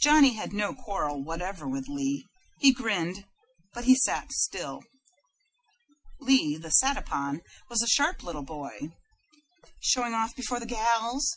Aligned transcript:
Johnny 0.00 0.34
had 0.34 0.52
no 0.52 0.72
quarrel 0.72 1.20
whatever 1.20 1.66
with 1.66 1.88
Lee. 1.88 2.28
He 2.60 2.72
grinned, 2.72 3.24
but 3.74 3.86
he 3.86 3.96
sat 3.96 4.30
still. 4.30 4.84
Lee, 6.20 6.56
the 6.56 6.70
sat 6.70 6.96
upon, 6.96 7.40
was 7.68 7.82
a 7.82 7.88
sharp 7.88 8.22
little 8.22 8.44
boy. 8.44 8.92
"Showing 9.80 10.14
off 10.14 10.36
before 10.36 10.60
the 10.60 10.66
gals!" 10.66 11.28